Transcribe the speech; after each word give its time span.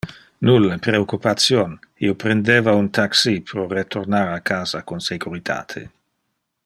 Nulle 0.39 0.79
preoccupation, 0.79 1.77
io 1.97 2.15
prendeva 2.15 2.73
un 2.73 2.89
taxi 2.97 3.33
pro 3.41 3.67
retornar 3.75 4.33
a 4.33 4.41
casa 4.41 4.81
con 4.83 4.99
securitate. 4.99 5.85